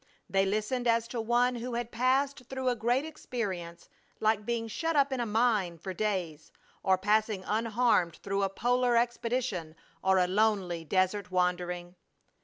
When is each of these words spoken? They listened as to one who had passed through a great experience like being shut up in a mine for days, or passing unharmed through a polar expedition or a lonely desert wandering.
They 0.27 0.47
listened 0.47 0.87
as 0.87 1.07
to 1.09 1.21
one 1.21 1.57
who 1.57 1.75
had 1.75 1.91
passed 1.91 2.49
through 2.49 2.69
a 2.69 2.75
great 2.75 3.05
experience 3.05 3.87
like 4.19 4.47
being 4.47 4.67
shut 4.67 4.95
up 4.95 5.13
in 5.13 5.19
a 5.19 5.27
mine 5.27 5.77
for 5.77 5.93
days, 5.93 6.51
or 6.81 6.97
passing 6.97 7.43
unharmed 7.45 8.15
through 8.23 8.41
a 8.41 8.49
polar 8.49 8.97
expedition 8.97 9.75
or 10.03 10.17
a 10.17 10.25
lonely 10.25 10.83
desert 10.83 11.29
wandering. 11.29 11.93